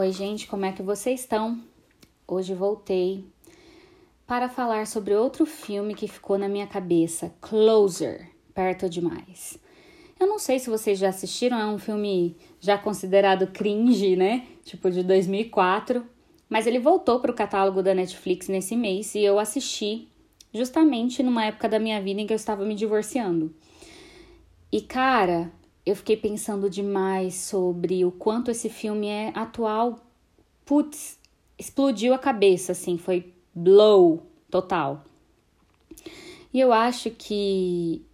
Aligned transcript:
Oi, 0.00 0.12
gente, 0.12 0.46
como 0.46 0.64
é 0.64 0.70
que 0.70 0.80
vocês 0.80 1.18
estão? 1.18 1.60
Hoje 2.24 2.54
voltei 2.54 3.24
para 4.28 4.48
falar 4.48 4.86
sobre 4.86 5.12
outro 5.12 5.44
filme 5.44 5.92
que 5.92 6.06
ficou 6.06 6.38
na 6.38 6.48
minha 6.48 6.68
cabeça, 6.68 7.34
Closer, 7.40 8.30
Perto 8.54 8.88
Demais. 8.88 9.58
Eu 10.20 10.28
não 10.28 10.38
sei 10.38 10.60
se 10.60 10.70
vocês 10.70 11.00
já 11.00 11.08
assistiram, 11.08 11.58
é 11.58 11.66
um 11.66 11.80
filme 11.80 12.36
já 12.60 12.78
considerado 12.78 13.48
cringe, 13.48 14.14
né? 14.14 14.46
Tipo 14.62 14.88
de 14.88 15.02
2004, 15.02 16.06
mas 16.48 16.68
ele 16.68 16.78
voltou 16.78 17.18
para 17.18 17.32
o 17.32 17.34
catálogo 17.34 17.82
da 17.82 17.92
Netflix 17.92 18.46
nesse 18.46 18.76
mês 18.76 19.16
e 19.16 19.24
eu 19.24 19.36
assisti 19.36 20.06
justamente 20.54 21.24
numa 21.24 21.46
época 21.46 21.68
da 21.68 21.80
minha 21.80 22.00
vida 22.00 22.20
em 22.20 22.26
que 22.28 22.32
eu 22.32 22.36
estava 22.36 22.64
me 22.64 22.76
divorciando. 22.76 23.52
E 24.70 24.80
cara, 24.80 25.50
eu 25.88 25.96
fiquei 25.96 26.18
pensando 26.18 26.68
demais 26.68 27.34
sobre 27.34 28.04
o 28.04 28.12
quanto 28.12 28.50
esse 28.50 28.68
filme 28.68 29.06
é 29.06 29.32
atual. 29.34 29.98
Putz, 30.62 31.18
explodiu 31.58 32.12
a 32.12 32.18
cabeça, 32.18 32.72
assim, 32.72 32.98
foi 32.98 33.32
blow 33.54 34.22
total. 34.50 35.02
E 36.52 36.60
eu 36.60 36.74
acho 36.74 37.10
que 37.10 38.04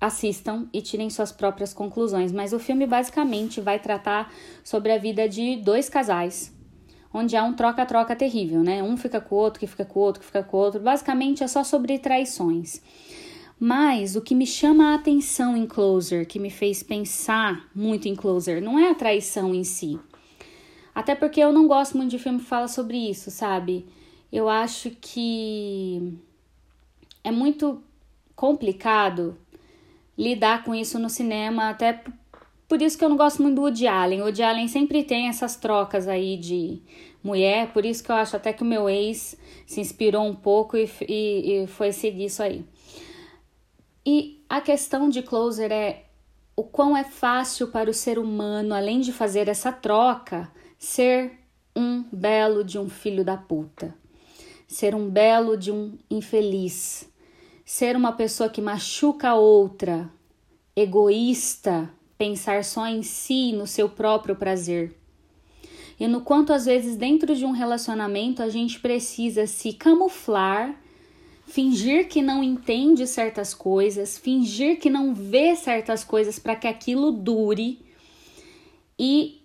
assistam 0.00 0.68
e 0.72 0.80
tirem 0.80 1.10
suas 1.10 1.30
próprias 1.30 1.74
conclusões, 1.74 2.32
mas 2.32 2.54
o 2.54 2.58
filme 2.58 2.86
basicamente 2.86 3.60
vai 3.60 3.78
tratar 3.78 4.32
sobre 4.64 4.92
a 4.92 4.96
vida 4.96 5.28
de 5.28 5.56
dois 5.56 5.90
casais, 5.90 6.54
onde 7.12 7.36
há 7.36 7.44
um 7.44 7.52
troca-troca 7.52 8.16
terrível, 8.16 8.62
né? 8.62 8.82
Um 8.82 8.96
fica 8.96 9.20
com 9.20 9.34
o 9.34 9.38
outro, 9.38 9.60
que 9.60 9.66
fica 9.66 9.84
com 9.84 10.00
o 10.00 10.02
outro, 10.02 10.20
que 10.20 10.26
fica 10.26 10.42
com 10.42 10.56
o 10.56 10.60
outro. 10.60 10.80
Basicamente 10.80 11.44
é 11.44 11.46
só 11.46 11.62
sobre 11.62 11.98
traições. 11.98 12.80
Mas 13.60 14.14
o 14.14 14.20
que 14.20 14.34
me 14.34 14.46
chama 14.46 14.92
a 14.92 14.94
atenção 14.94 15.56
em 15.56 15.66
Closer, 15.66 16.26
que 16.26 16.38
me 16.38 16.50
fez 16.50 16.82
pensar 16.82 17.68
muito 17.74 18.06
em 18.06 18.14
Closer, 18.14 18.62
não 18.62 18.78
é 18.78 18.90
a 18.90 18.94
traição 18.94 19.52
em 19.54 19.64
si. 19.64 19.98
Até 20.94 21.14
porque 21.14 21.40
eu 21.40 21.52
não 21.52 21.66
gosto 21.66 21.96
muito 21.96 22.10
de 22.10 22.18
filme 22.18 22.38
que 22.38 22.44
fala 22.44 22.68
sobre 22.68 22.96
isso, 22.96 23.30
sabe? 23.30 23.86
Eu 24.32 24.48
acho 24.48 24.90
que 25.00 26.18
é 27.24 27.30
muito 27.30 27.82
complicado 28.36 29.36
lidar 30.16 30.62
com 30.62 30.74
isso 30.74 30.98
no 30.98 31.10
cinema, 31.10 31.70
até 31.70 32.02
por 32.68 32.82
isso 32.82 32.98
que 32.98 33.04
eu 33.04 33.08
não 33.08 33.16
gosto 33.16 33.42
muito 33.42 33.56
do 33.56 33.62
Woody 33.62 33.86
Allen. 33.86 34.20
O 34.20 34.24
Woody 34.24 34.42
Allen 34.42 34.68
sempre 34.68 35.02
tem 35.02 35.28
essas 35.28 35.56
trocas 35.56 36.06
aí 36.06 36.36
de 36.36 36.80
mulher, 37.22 37.72
por 37.72 37.84
isso 37.84 38.04
que 38.04 38.10
eu 38.10 38.16
acho 38.16 38.36
até 38.36 38.52
que 38.52 38.62
o 38.62 38.66
meu 38.66 38.88
ex 38.88 39.36
se 39.66 39.80
inspirou 39.80 40.24
um 40.24 40.34
pouco 40.34 40.76
e, 40.76 40.88
e, 41.08 41.62
e 41.62 41.66
foi 41.66 41.92
seguir 41.92 42.26
isso 42.26 42.42
aí. 42.42 42.64
E 44.10 44.42
a 44.48 44.58
questão 44.62 45.10
de 45.10 45.20
closer 45.20 45.70
é 45.70 46.06
o 46.56 46.64
quão 46.64 46.96
é 46.96 47.04
fácil 47.04 47.68
para 47.68 47.90
o 47.90 47.92
ser 47.92 48.18
humano, 48.18 48.74
além 48.74 49.00
de 49.00 49.12
fazer 49.12 49.48
essa 49.48 49.70
troca, 49.70 50.50
ser 50.78 51.32
um 51.76 52.02
belo 52.10 52.64
de 52.64 52.78
um 52.78 52.88
filho 52.88 53.22
da 53.22 53.36
puta, 53.36 53.94
ser 54.66 54.94
um 54.94 55.10
belo 55.10 55.58
de 55.58 55.70
um 55.70 55.98
infeliz, 56.10 57.06
ser 57.66 57.96
uma 57.96 58.12
pessoa 58.12 58.48
que 58.48 58.62
machuca 58.62 59.28
a 59.28 59.34
outra, 59.34 60.10
egoísta, 60.74 61.90
pensar 62.16 62.64
só 62.64 62.86
em 62.86 63.02
si, 63.02 63.52
no 63.52 63.66
seu 63.66 63.90
próprio 63.90 64.34
prazer. 64.34 64.96
E 66.00 66.08
no 66.08 66.22
quanto 66.22 66.54
às 66.54 66.64
vezes 66.64 66.96
dentro 66.96 67.36
de 67.36 67.44
um 67.44 67.50
relacionamento 67.50 68.42
a 68.42 68.48
gente 68.48 68.80
precisa 68.80 69.46
se 69.46 69.74
camuflar 69.74 70.74
fingir 71.48 72.08
que 72.08 72.20
não 72.20 72.44
entende 72.44 73.06
certas 73.06 73.54
coisas, 73.54 74.18
fingir 74.18 74.78
que 74.78 74.90
não 74.90 75.14
vê 75.14 75.56
certas 75.56 76.04
coisas 76.04 76.38
para 76.38 76.54
que 76.54 76.68
aquilo 76.68 77.10
dure 77.10 77.80
e 78.98 79.42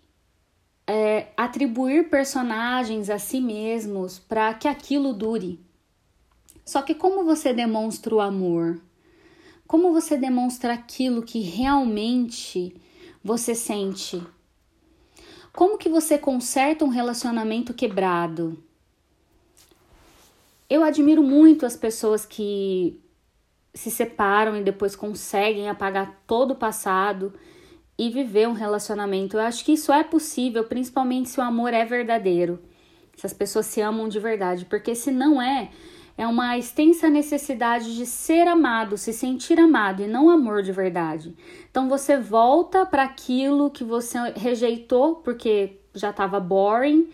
é, 0.85 1.27
atribuir 1.37 2.09
personagens 2.09 3.09
a 3.09 3.17
si 3.17 3.39
mesmos 3.39 4.19
para 4.19 4.53
que 4.53 4.67
aquilo 4.67 5.13
dure. 5.13 5.59
Só 6.65 6.81
que 6.81 6.93
como 6.93 7.23
você 7.23 7.53
demonstra 7.53 8.13
o 8.13 8.21
amor? 8.21 8.81
Como 9.65 9.93
você 9.93 10.17
demonstra 10.17 10.73
aquilo 10.73 11.23
que 11.23 11.39
realmente 11.39 12.75
você 13.23 13.55
sente? 13.55 14.21
Como 15.53 15.77
que 15.77 15.87
você 15.87 16.17
conserta 16.17 16.83
um 16.83 16.89
relacionamento 16.89 17.73
quebrado? 17.73 18.61
Eu 20.69 20.83
admiro 20.83 21.21
muito 21.21 21.65
as 21.65 21.75
pessoas 21.75 22.25
que 22.25 22.99
se 23.73 23.89
separam 23.89 24.55
e 24.55 24.63
depois 24.63 24.95
conseguem 24.95 25.69
apagar 25.69 26.23
todo 26.27 26.51
o 26.51 26.55
passado 26.55 27.33
e 27.97 28.09
viver 28.09 28.47
um 28.47 28.53
relacionamento. 28.53 29.37
Eu 29.37 29.41
acho 29.41 29.63
que 29.65 29.73
isso 29.73 29.91
é 29.91 30.03
possível, 30.03 30.63
principalmente 30.63 31.29
se 31.29 31.39
o 31.39 31.43
amor 31.43 31.73
é 31.73 31.85
verdadeiro. 31.85 32.59
Se 33.15 33.25
as 33.25 33.33
pessoas 33.33 33.65
se 33.67 33.81
amam 33.81 34.07
de 34.07 34.19
verdade, 34.19 34.65
porque 34.65 34.95
se 34.95 35.11
não 35.11 35.41
é, 35.41 35.69
é 36.17 36.25
uma 36.25 36.57
extensa 36.57 37.09
necessidade 37.09 37.95
de 37.95 38.05
ser 38.05 38.47
amado, 38.47 38.97
se 38.97 39.13
sentir 39.13 39.59
amado 39.59 40.01
e 40.01 40.07
não 40.07 40.29
amor 40.29 40.63
de 40.63 40.71
verdade. 40.71 41.35
Então 41.69 41.89
você 41.89 42.17
volta 42.17 42.85
para 42.85 43.03
aquilo 43.03 43.69
que 43.69 43.83
você 43.83 44.17
rejeitou 44.35 45.15
porque 45.15 45.79
já 45.93 46.09
estava 46.09 46.39
boring 46.39 47.09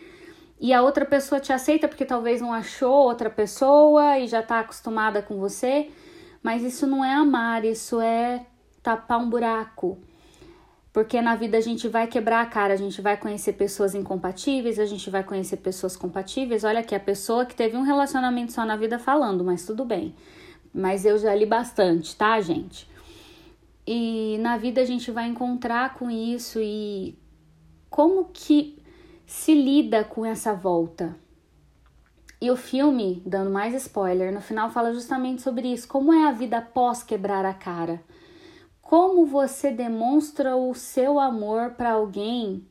e 0.60 0.74
a 0.74 0.82
outra 0.82 1.06
pessoa 1.06 1.40
te 1.40 1.54
aceita 1.54 1.88
porque 1.88 2.04
talvez 2.04 2.42
não 2.42 2.52
achou 2.52 2.92
outra 2.92 3.30
pessoa 3.30 4.20
e 4.20 4.28
já 4.28 4.42
está 4.42 4.60
acostumada 4.60 5.22
com 5.22 5.40
você, 5.40 5.90
mas 6.44 6.64
isso 6.64 6.86
não 6.86 7.04
é 7.04 7.14
amar, 7.14 7.64
isso 7.64 8.02
é 8.02 8.46
tapar 8.84 9.20
um 9.20 9.30
buraco. 9.30 9.98
Porque 10.92 11.22
na 11.22 11.36
vida 11.36 11.58
a 11.58 11.62
gente 11.62 11.88
vai 11.88 12.08
quebrar 12.08 12.42
a 12.42 12.46
cara, 12.46 12.74
a 12.74 12.78
gente 12.78 13.02
vai 13.02 13.16
conhecer 13.16 13.54
pessoas 13.54 13.96
incompatíveis, 13.96 14.80
a 14.80 14.86
gente 14.86 15.10
vai 15.10 15.24
conhecer 15.24 15.58
pessoas 15.58 15.96
compatíveis. 15.96 16.64
Olha 16.64 16.80
aqui, 16.80 16.96
a 16.96 17.00
pessoa 17.00 17.46
que 17.46 17.56
teve 17.56 17.78
um 17.78 17.84
relacionamento 17.84 18.52
só 18.52 18.66
na 18.66 18.76
vida 18.76 19.00
falando, 19.00 19.44
mas 19.44 19.66
tudo 19.66 19.86
bem. 19.86 20.16
Mas 20.74 21.06
eu 21.06 21.18
já 21.18 21.34
li 21.34 21.46
bastante, 21.46 22.16
tá, 22.16 22.42
gente? 22.42 22.90
E 23.88 24.38
na 24.40 24.58
vida 24.58 24.82
a 24.82 24.86
gente 24.86 25.10
vai 25.10 25.28
encontrar 25.28 25.94
com 25.94 26.10
isso 26.10 26.60
e 26.60 27.18
como 27.90 28.26
que 28.26 28.79
se 29.30 29.54
lida 29.54 30.04
com 30.04 30.26
essa 30.26 30.56
volta. 30.56 31.16
E 32.42 32.50
o 32.50 32.56
filme, 32.56 33.22
dando 33.24 33.52
mais 33.52 33.76
spoiler, 33.76 34.34
no 34.34 34.42
final 34.42 34.72
fala 34.72 34.92
justamente 34.92 35.44
sobre 35.44 35.72
isso. 35.72 35.88
Como 35.88 36.12
é 36.12 36.28
a 36.28 36.32
vida 36.32 36.58
após 36.58 37.04
quebrar 37.04 37.46
a 37.46 37.54
cara? 37.54 38.04
Como 38.82 39.28
você 39.28 39.70
demonstra 39.70 40.56
o 40.56 40.74
seu 40.74 41.20
amor 41.20 41.76
para 41.76 41.92
alguém 41.92 42.68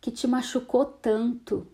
que 0.00 0.12
te 0.12 0.28
machucou 0.28 0.84
tanto? 0.84 1.66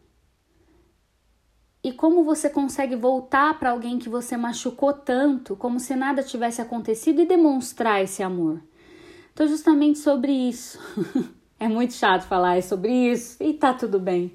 E 1.85 1.93
como 1.93 2.25
você 2.25 2.49
consegue 2.49 2.97
voltar 2.97 3.59
para 3.59 3.73
alguém 3.73 3.99
que 3.99 4.09
você 4.09 4.39
machucou 4.39 4.95
tanto, 4.95 5.55
como 5.55 5.79
se 5.79 5.95
nada 5.95 6.23
tivesse 6.23 6.63
acontecido 6.63 7.21
e 7.21 7.27
demonstrar 7.27 8.03
esse 8.03 8.23
amor? 8.23 8.63
Então, 9.35 9.47
justamente 9.47 9.99
sobre 9.99 10.33
isso. 10.33 10.79
É 11.59 11.69
muito 11.69 11.95
chato 11.95 12.23
falar 12.27 12.63
sobre 12.63 12.93
isso 12.93 13.43
e 13.43 13.55
tá 13.55 13.73
tudo 13.73 13.99
bem. 13.99 14.33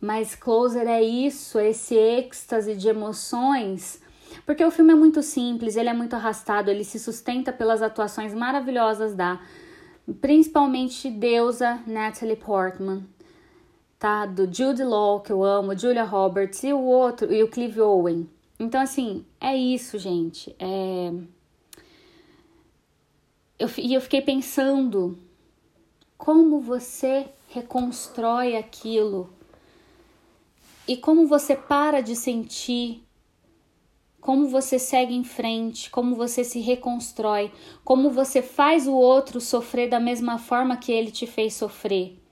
Mas 0.00 0.34
Closer 0.34 0.86
é 0.86 1.02
isso, 1.02 1.58
é 1.58 1.70
esse 1.70 1.94
êxtase 1.94 2.74
de 2.74 2.88
emoções, 2.88 4.02
porque 4.44 4.64
o 4.64 4.70
filme 4.70 4.92
é 4.92 4.96
muito 4.96 5.22
simples, 5.22 5.76
ele 5.76 5.88
é 5.88 5.94
muito 5.94 6.14
arrastado, 6.14 6.70
ele 6.70 6.84
se 6.84 6.98
sustenta 6.98 7.52
pelas 7.52 7.80
atuações 7.80 8.34
maravilhosas 8.34 9.14
da 9.14 9.40
principalmente 10.20 11.08
deusa 11.08 11.80
Natalie 11.86 12.36
Portman, 12.36 13.04
tá? 13.98 14.26
Do 14.26 14.52
Jude 14.52 14.82
Law, 14.82 15.20
que 15.20 15.32
eu 15.32 15.44
amo, 15.44 15.78
Julia 15.78 16.04
Roberts 16.04 16.64
e 16.64 16.72
o 16.72 16.80
outro, 16.80 17.32
e 17.32 17.42
o 17.42 17.48
Clive 17.48 17.80
Owen. 17.80 18.28
Então, 18.58 18.80
assim, 18.80 19.24
é 19.40 19.56
isso, 19.56 19.98
gente. 19.98 20.54
É... 20.58 21.12
Eu, 23.58 23.70
e 23.78 23.94
eu 23.94 24.00
fiquei 24.00 24.20
pensando 24.20 25.16
como 26.22 26.60
você 26.60 27.26
reconstrói 27.48 28.54
aquilo 28.56 29.28
e 30.86 30.96
como 30.96 31.26
você 31.26 31.56
para 31.56 32.00
de 32.00 32.14
sentir, 32.14 33.02
como 34.20 34.46
você 34.46 34.78
segue 34.78 35.16
em 35.16 35.24
frente, 35.24 35.90
como 35.90 36.14
você 36.14 36.44
se 36.44 36.60
reconstrói, 36.60 37.50
como 37.84 38.08
você 38.08 38.40
faz 38.40 38.86
o 38.86 38.92
outro 38.92 39.40
sofrer 39.40 39.90
da 39.90 39.98
mesma 39.98 40.38
forma 40.38 40.76
que 40.76 40.92
ele 40.92 41.10
te 41.10 41.26
fez 41.26 41.54
sofrer. 41.54 42.22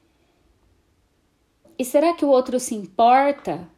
E 1.77 1.85
será 1.85 2.15
que 2.15 2.25
o 2.25 2.29
outro 2.29 2.61
se 2.61 2.77
importa 2.77 3.69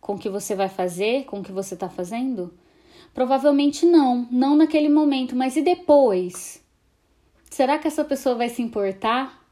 com 0.00 0.14
o 0.14 0.18
que 0.18 0.30
você 0.30 0.54
vai 0.54 0.70
fazer, 0.70 1.26
com 1.26 1.40
o 1.40 1.44
que 1.44 1.52
você 1.52 1.74
está 1.74 1.90
fazendo? 1.90 2.54
Provavelmente 3.12 3.84
não, 3.84 4.26
não 4.30 4.56
naquele 4.56 4.88
momento, 4.88 5.36
mas 5.36 5.58
e 5.58 5.62
depois? 5.62 6.64
Será 7.56 7.78
que 7.78 7.88
essa 7.88 8.04
pessoa 8.04 8.34
vai 8.34 8.50
se 8.50 8.60
importar? 8.60 9.42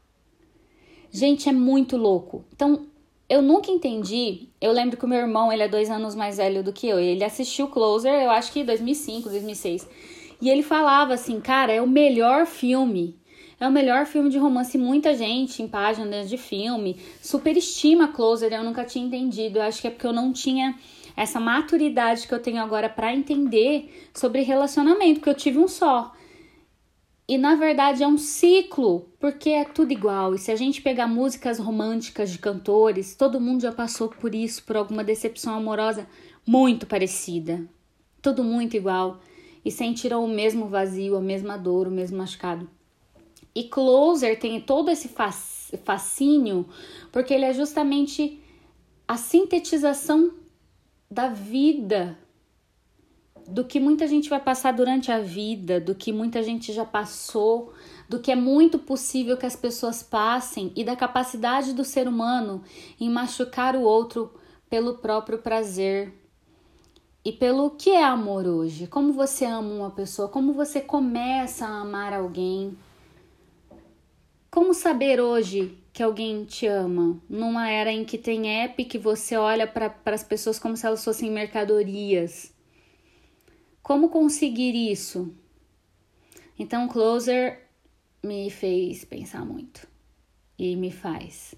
Gente, 1.09 1.49
é 1.49 1.51
muito 1.51 1.97
louco. 1.97 2.45
Então, 2.53 2.85
eu 3.27 3.41
nunca 3.41 3.71
entendi. 3.71 4.49
Eu 4.61 4.71
lembro 4.71 4.95
que 4.95 5.05
o 5.05 5.07
meu 5.07 5.17
irmão, 5.17 5.51
ele 5.51 5.63
é 5.63 5.67
dois 5.67 5.89
anos 5.89 6.13
mais 6.13 6.37
velho 6.37 6.61
do 6.61 6.71
que 6.71 6.87
eu. 6.87 6.99
Ele 6.99 7.23
assistiu 7.23 7.67
Closer, 7.67 8.13
eu 8.13 8.29
acho 8.29 8.51
que 8.51 8.63
2005, 8.63 9.27
2006. 9.27 9.89
E 10.39 10.51
ele 10.51 10.61
falava 10.61 11.15
assim, 11.15 11.41
cara, 11.41 11.73
é 11.73 11.81
o 11.81 11.87
melhor 11.87 12.45
filme. 12.45 13.17
É 13.59 13.67
o 13.67 13.71
melhor 13.71 14.05
filme 14.05 14.29
de 14.29 14.37
romance. 14.37 14.77
Muita 14.77 15.15
gente 15.15 15.63
em 15.63 15.67
páginas 15.67 16.29
de 16.29 16.37
filme 16.37 16.99
superestima 17.23 18.09
Closer. 18.09 18.53
Eu 18.53 18.63
nunca 18.63 18.85
tinha 18.85 19.03
entendido. 19.03 19.57
Eu 19.57 19.63
acho 19.63 19.81
que 19.81 19.87
é 19.87 19.89
porque 19.89 20.05
eu 20.05 20.13
não 20.13 20.31
tinha 20.31 20.77
essa 21.17 21.39
maturidade 21.39 22.27
que 22.27 22.33
eu 22.35 22.39
tenho 22.39 22.61
agora 22.61 22.87
para 22.87 23.11
entender 23.15 24.07
sobre 24.13 24.43
relacionamento, 24.43 25.21
porque 25.21 25.29
eu 25.31 25.33
tive 25.33 25.57
um 25.57 25.67
só. 25.67 26.13
E 27.27 27.39
na 27.39 27.55
verdade 27.55 28.03
é 28.03 28.07
um 28.07 28.19
ciclo, 28.19 29.09
porque 29.19 29.49
é 29.49 29.65
tudo 29.65 29.91
igual. 29.91 30.35
E 30.35 30.37
se 30.37 30.51
a 30.51 30.55
gente 30.55 30.81
pegar 30.81 31.07
músicas 31.07 31.57
românticas 31.57 32.29
de 32.29 32.37
cantores, 32.37 33.15
todo 33.15 33.41
mundo 33.41 33.61
já 33.61 33.71
passou 33.71 34.09
por 34.09 34.35
isso, 34.35 34.63
por 34.63 34.77
alguma 34.77 35.03
decepção 35.03 35.55
amorosa 35.55 36.07
muito 36.45 36.85
parecida. 36.85 37.67
Tudo 38.21 38.43
muito 38.43 38.77
igual. 38.77 39.19
E 39.63 39.71
sentiram 39.71 40.23
o 40.23 40.27
mesmo 40.27 40.67
vazio, 40.67 41.15
a 41.15 41.21
mesma 41.21 41.57
dor, 41.57 41.87
o 41.87 41.91
mesmo 41.91 42.17
machucado. 42.17 42.69
E 43.55 43.63
Closer 43.63 44.37
tem 44.39 44.61
todo 44.61 44.91
esse 44.91 45.09
fascínio, 45.83 46.67
porque 47.11 47.33
ele 47.33 47.45
é 47.45 47.53
justamente 47.53 48.39
a 49.07 49.17
sintetização 49.17 50.31
da 51.09 51.29
vida 51.29 52.17
do 53.47 53.63
que 53.63 53.79
muita 53.79 54.07
gente 54.07 54.29
vai 54.29 54.39
passar 54.39 54.73
durante 54.73 55.11
a 55.11 55.19
vida, 55.19 55.79
do 55.79 55.93
que 55.93 56.11
muita 56.11 56.41
gente 56.41 56.73
já 56.73 56.83
passou, 56.83 57.73
do 58.09 58.19
que 58.19 58.31
é 58.31 58.35
muito 58.35 58.79
possível 58.79 59.37
que 59.37 59.45
as 59.45 59.55
pessoas 59.55 60.01
passem 60.01 60.71
e 60.75 60.83
da 60.83 60.95
capacidade 60.95 61.73
do 61.73 61.83
ser 61.83 62.07
humano 62.07 62.63
em 62.99 63.09
machucar 63.09 63.75
o 63.75 63.81
outro 63.81 64.33
pelo 64.69 64.95
próprio 64.95 65.37
prazer. 65.39 66.13
E 67.23 67.31
pelo 67.31 67.71
que 67.71 67.89
é 67.89 68.03
amor 68.03 68.45
hoje? 68.45 68.87
Como 68.87 69.11
você 69.11 69.45
ama 69.45 69.73
uma 69.73 69.91
pessoa? 69.91 70.27
Como 70.27 70.53
você 70.53 70.79
começa 70.79 71.65
a 71.65 71.81
amar 71.81 72.13
alguém? 72.13 72.77
Como 74.51 74.73
saber 74.73 75.19
hoje 75.19 75.77
que 75.91 76.03
alguém 76.03 76.45
te 76.45 76.67
ama? 76.67 77.19
Numa 77.27 77.69
era 77.69 77.91
em 77.91 78.05
que 78.05 78.17
tem 78.17 78.63
app 78.63 78.85
que 78.85 78.99
você 78.99 79.35
olha 79.35 79.65
para 79.65 79.95
as 80.05 80.23
pessoas 80.23 80.59
como 80.59 80.77
se 80.77 80.85
elas 80.85 81.03
fossem 81.03 81.31
mercadorias 81.31 82.54
como 83.85 84.09
conseguir 84.09 84.73
isso? 84.91 85.31
Então, 86.57 86.87
Closer 86.87 87.69
me 88.23 88.49
fez 88.49 89.05
pensar 89.05 89.45
muito 89.45 89.87
e 90.57 90.75
me 90.75 90.91
faz. 90.91 91.53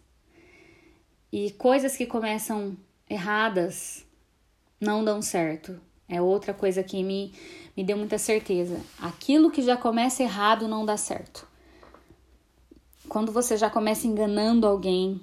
E 1.32 1.52
coisas 1.52 1.96
que 1.96 2.06
começam 2.06 2.76
erradas 3.10 4.06
não 4.78 5.06
dão 5.06 5.22
certo. 5.22 5.80
É 6.06 6.22
outra 6.22 6.54
coisa 6.54 6.84
que 6.84 7.02
me, 7.02 7.34
me 7.78 7.82
deu 7.82 7.98
muita 7.98 8.18
certeza. 8.18 8.78
Aquilo 9.00 9.50
que 9.50 9.62
já 9.62 9.78
começa 9.78 10.22
errado 10.22 10.68
não 10.68 10.86
dá 10.86 10.98
certo. 10.98 11.48
Quando 13.08 13.32
você 13.32 13.56
já 13.56 13.70
começa 13.70 14.06
enganando 14.06 14.68
alguém, 14.68 15.22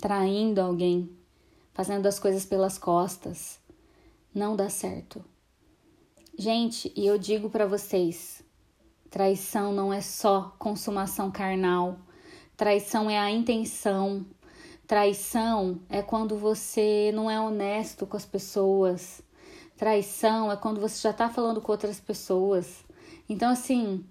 traindo 0.00 0.60
alguém, 0.60 1.10
fazendo 1.72 2.06
as 2.06 2.20
coisas 2.20 2.44
pelas 2.44 2.78
costas, 2.78 3.58
não 4.32 4.54
dá 4.54 4.70
certo. 4.70 5.33
Gente, 6.36 6.92
e 6.96 7.06
eu 7.06 7.16
digo 7.16 7.48
para 7.48 7.64
vocês, 7.64 8.42
traição 9.08 9.72
não 9.72 9.92
é 9.92 10.00
só 10.00 10.52
consumação 10.58 11.30
carnal. 11.30 11.96
Traição 12.56 13.08
é 13.08 13.16
a 13.16 13.30
intenção. 13.30 14.26
Traição 14.84 15.80
é 15.88 16.02
quando 16.02 16.36
você 16.36 17.12
não 17.14 17.30
é 17.30 17.40
honesto 17.40 18.04
com 18.04 18.16
as 18.16 18.26
pessoas. 18.26 19.22
Traição 19.76 20.50
é 20.50 20.56
quando 20.56 20.80
você 20.80 21.02
já 21.02 21.12
tá 21.12 21.28
falando 21.28 21.60
com 21.60 21.70
outras 21.70 22.00
pessoas. 22.00 22.84
Então, 23.28 23.52
assim, 23.52 24.04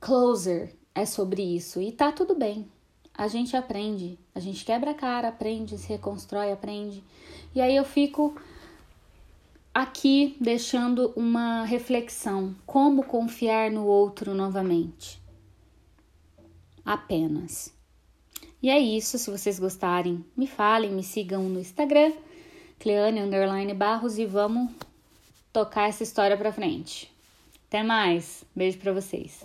closer 0.00 0.74
é 0.94 1.04
sobre 1.04 1.42
isso. 1.42 1.78
E 1.78 1.92
tá 1.92 2.10
tudo 2.10 2.34
bem. 2.34 2.66
A 3.14 3.28
gente 3.28 3.54
aprende. 3.54 4.18
A 4.34 4.40
gente 4.40 4.64
quebra 4.64 4.92
a 4.92 4.94
cara, 4.94 5.28
aprende, 5.28 5.76
se 5.76 5.88
reconstrói, 5.88 6.50
aprende. 6.52 7.04
E 7.54 7.60
aí 7.60 7.76
eu 7.76 7.84
fico 7.84 8.34
aqui 9.76 10.34
deixando 10.40 11.12
uma 11.14 11.64
reflexão: 11.64 12.56
como 12.64 13.04
confiar 13.04 13.70
no 13.70 13.84
outro 13.84 14.34
novamente? 14.34 15.20
Apenas. 16.82 17.74
E 18.62 18.70
é 18.70 18.78
isso, 18.78 19.18
se 19.18 19.30
vocês 19.30 19.58
gostarem, 19.58 20.24
me 20.34 20.46
falem, 20.46 20.90
me 20.90 21.02
sigam 21.02 21.42
no 21.42 21.60
Instagram, 21.60 22.12
Cleane 22.78 23.20
Underline 23.20 23.74
Barros, 23.74 24.18
e 24.18 24.24
vamos 24.24 24.70
tocar 25.52 25.88
essa 25.88 26.02
história 26.02 26.36
pra 26.38 26.52
frente. 26.52 27.12
Até 27.68 27.82
mais, 27.82 28.44
beijo 28.54 28.78
pra 28.78 28.92
vocês. 28.92 29.44